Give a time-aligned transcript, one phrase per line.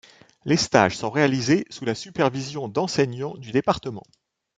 [0.45, 4.01] Les stages sont réalisés sous la supervision d'enseignants du Département.